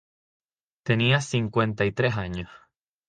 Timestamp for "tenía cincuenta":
0.83-1.85